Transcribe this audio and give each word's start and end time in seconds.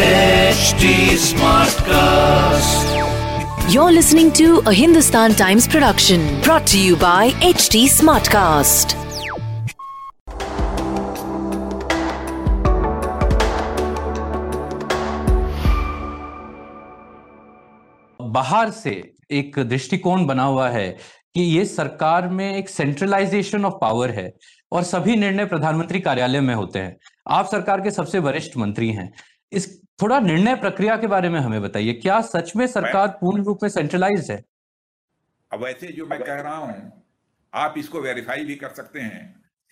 HD 0.00 0.84
Smartcast. 1.22 2.84
You're 3.70 3.92
listening 3.92 4.32
to 4.32 4.62
a 4.64 4.72
Hindustan 4.72 5.32
Times 5.34 5.68
production 5.68 6.40
brought 6.40 6.66
to 6.68 6.78
you 6.80 6.96
by 6.96 7.32
HT 7.48 7.82
Smartcast. 7.96 8.94
बाहर 18.20 18.70
से 18.70 18.90
एक 19.30 19.58
दृष्टिकोण 19.58 20.24
बना 20.26 20.44
हुआ 20.44 20.68
है 20.68 20.88
कि 21.34 21.42
ये 21.42 21.64
सरकार 21.64 22.28
में 22.28 22.52
एक 22.54 22.68
सेंट्रलाइजेशन 22.68 23.64
ऑफ़ 23.64 23.74
पावर 23.80 24.10
है 24.20 24.32
और 24.72 24.82
सभी 24.84 25.16
निर्णय 25.16 25.44
प्रधानमंत्री 25.46 26.00
कार्यालय 26.00 26.40
में 26.40 26.54
होते 26.54 26.78
हैं 26.78 26.96
आप 27.38 27.46
सरकार 27.50 27.80
के 27.80 27.90
सबसे 27.90 28.18
वरिष्ठ 28.28 28.56
मंत्री 28.56 28.90
हैं 28.92 29.12
इस 29.52 29.68
थोड़ा 30.02 30.18
निर्णय 30.20 30.54
प्रक्रिया 30.56 30.96
के 30.96 31.06
बारे 31.06 31.28
में 31.28 31.38
हमें 31.40 31.60
बताइए 31.62 31.92
क्या 31.94 32.20
सच 32.20 32.54
में 32.56 32.66
सरकार 32.66 33.08
पूर्ण 33.20 33.44
रूप 33.44 33.58
में 33.62 33.68
सेंट्रलाइज 33.70 34.30
है? 34.30 34.42
अब 35.50 35.62
वैसे 35.64 35.92
जो 35.92 36.06
मैं 36.06 36.22
कह 36.22 36.40
रहा 36.40 36.56
हूँ 36.56 37.04
आप 37.52 37.74
इसको 37.78 38.00
वेरीफाई 38.00 38.44
भी 38.44 38.54
कर 38.56 38.72
सकते 38.74 39.00
हैं 39.00 39.22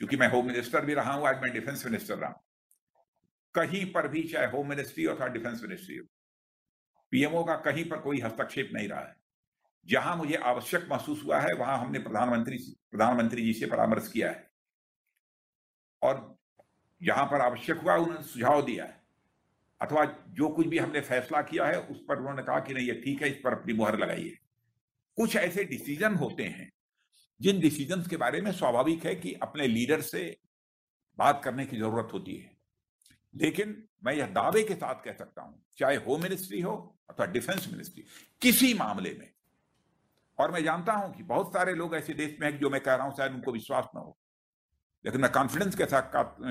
क्योंकि 0.00 0.16
मैं 0.16 0.28
होम 0.30 0.46
मिनिस्टर 0.46 0.84
भी 0.84 0.94
रहा 0.94 1.12
हूँ 1.12 1.28
आज 1.28 1.42
मैं 1.42 1.52
डिफेंस 1.52 1.84
मिनिस्टर 1.86 2.14
रहा 2.14 2.30
हूँ। 2.30 2.40
कहीं 3.54 3.84
पर 3.92 4.08
भी 4.08 4.22
चाहे 4.22 4.46
होम 4.46 4.68
मिनिस्ट्री 4.68 5.04
हो 5.04 5.14
चाहे 5.14 5.30
डिफेंस 5.30 5.62
मिनिस्ट्री 5.62 5.96
हो 5.96 6.04
पीएमओ 7.12 7.44
का 7.44 7.54
कहीं 7.66 7.84
पर 7.84 7.98
कोई 7.98 8.20
हस्तक्षेप 8.20 8.70
नहीं 8.74 8.88
रहा 8.88 9.00
है। 9.00 9.16
जहाँ 9.86 10.16
मुझे 10.16 10.34
आवश्यक 10.46 10.86
महसूस 10.90 11.22
हुआ 11.24 11.38
है 11.40 11.54
वहाँ 11.54 11.78
हमने 11.78 11.98
प्रधानमंत्री 11.98 12.56
प्रधानमंत्री 12.90 13.42
जी 13.42 13.52
से 13.52 13.66
परामर्श 13.66 14.08
किया 14.12 14.30
है। 14.30 14.50
और 16.02 16.38
जहाँ 17.00 17.24
पर 17.26 17.40
आवश्यक 17.40 17.78
हुआ 17.78 17.96
उन्होंने 17.96 18.22
सुझाव 18.24 18.62
दिया 18.62 18.84
है। 18.84 18.96
अथवा 19.80 20.04
जो 20.30 20.48
कुछ 20.48 20.66
भी 20.66 20.78
हमने 20.78 21.00
फैसला 21.02 21.40
किया 21.42 21.66
है, 21.66 21.80
उस 21.80 22.04
पर 22.08 22.18
उन्होंने 22.18 22.42
कहा 22.42 22.58
कि 22.60 22.74
नहीं, 22.74 22.86
ये 22.86 22.94
ठीक 22.94 23.22
है, 23.22 23.28
इस 23.30 23.40
पर 23.44 23.52
अपनी 23.52 23.74
मुहर 23.74 23.98
लगाइए। 23.98 24.36
कुछ 25.18 25.36
ऐसे 25.36 25.64
डिसीज़न 25.66 26.14
होते 26.16 26.44
हैं, 26.44 26.70
जिन 27.40 27.60
डिसीज़न 27.60 28.02
के 28.02 28.16
बारे 28.16 28.40
में 28.40 28.50
स्वाभाविक 28.52 29.04
है 29.06 29.14
कि 29.16 29.32
अपने 29.42 29.66
लीडर 29.66 30.00
से 30.02 30.36
बात 31.18 31.40
करने 31.44 31.66
की 31.66 31.76
ज़रूरत 31.76 32.08
होती 32.12 32.34
है। 32.34 32.56
लेकिन 33.34 33.82
मैं 34.04 34.12
यह 34.14 34.26
दावे 34.28 34.62
के 34.62 34.74
साथ 34.74 35.02
कह 35.04 35.12
सकता 35.14 35.42
हूँ, 35.42 35.62
चाहे 35.78 35.96
होम 35.98 36.22
मिनिस्ट्री 36.22 36.60
हो 36.60 36.74
अथवा 37.10 37.26
डिफेंस 37.28 37.68
मिनिस्ट्री 37.72 38.04
किसी 38.42 38.72
मामले 38.74 39.16
में, 39.18 39.28
और 40.38 40.50
मैं 40.50 40.62
जानता 40.64 40.92
हूँ 40.92 41.12
कि 41.14 41.22
बहुत 41.24 41.52
सारे 41.52 41.74
लोग 41.74 41.94
ऐसे 41.96 42.14
देश 42.14 42.36
में 42.40 42.50
हैं 42.50 42.58
जो 42.58 42.70
मैं 42.70 42.80
कह 42.80 42.94
रहा 42.94 43.06
हूँ, 43.06 43.14
शायद 43.16 43.32
उनको 43.32 43.52
विश्वास 43.52 43.88
न 43.94 43.98
हो, 43.98 44.16
लेकिन 45.04 45.20
मैं 45.20 45.30
कॉन्फिडेंस 45.32 45.74
के 45.74 45.86
साथ 45.86 46.10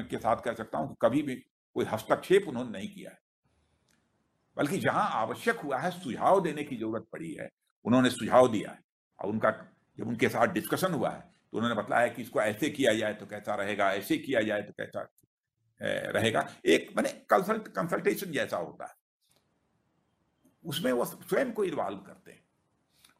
के 0.10 0.18
साथ 0.18 0.42
कह 0.42 0.54
सकता 0.54 0.78
हूँ 0.78 0.90
कि 0.90 0.96
कभी 1.02 1.22
भी 1.22 1.36
कोई 1.78 1.86
हस्तक्षेप 1.86 2.46
उन्होंने 2.48 2.72
नहीं 2.72 2.88
किया 2.90 3.12
है। 3.12 3.20
बल्कि 4.58 4.78
जहाँ 4.80 5.10
आवश्यक 5.16 5.60
हुआ 5.60 5.78
है, 5.80 5.92
सुझाव 5.94 6.42
देने 6.44 6.64
की 6.64 6.76
ज़रूरत 6.78 7.08
पड़ी 7.12 7.34
है। 7.34 7.50
उन्होंने 7.86 8.10
सुझाव 8.12 8.48
दिया 8.52 8.72
है। 8.72 8.80
और 9.20 9.30
उनका 9.30 9.52
जब 9.98 10.08
उनके 10.08 10.30
साथ 10.30 10.48
डिस्कशन 10.54 10.94
हुआ 10.94 11.10
है 11.10 11.20
तो 11.20 11.58
उन्होंने 11.58 11.76
बताया 11.76 12.08
कि 12.08 12.22
इसको 12.22 12.42
ऐसे 12.42 12.70
किया 12.70 12.94
जाए 12.96 13.14
तो 13.14 13.26
कैसा 13.26 13.56
रहेगा, 13.56 13.92
ऐसे 13.94 14.18
किया 14.18 14.42
जाए 14.42 14.62
तो 14.62 14.74
कैसा 14.74 15.08
रहेगा। 16.12 16.48
एक 16.66 16.90
मैंने 16.96 17.10
कंसल्ट 17.30 17.68
कंसल्टेशन 17.70 18.32
जैसा 18.32 18.58
होता 18.58 18.86
है। 18.86 18.94
उसमें 20.64 20.92
वो 20.92 21.06
स्वयं 21.06 21.52
को 21.52 21.64
इन्वॉल्व 21.64 21.98
करते 22.00 22.32
हैं। 22.32 22.44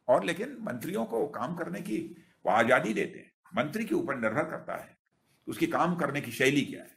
और 0.08 0.24
लेकिन 0.24 0.56
मंत्रियों 0.62 1.04
को 1.06 1.26
काम 1.30 1.56
करने 1.56 1.80
की 1.80 1.98
वो 2.44 2.52
आज़ादी 2.52 2.94
देते 2.94 3.18
हैं। 3.18 3.32
मंत्री 3.56 3.84
के 3.84 3.94
ऊपर 3.94 4.18
निर्भर 4.18 4.50
करता 4.50 4.76
है। 4.76 4.96
उसकी 5.46 5.66
काम 5.68 5.96
करने 5.96 6.20
की 6.20 6.32
शैली 6.32 6.62
क्या 6.64 6.82
है? 6.82 6.96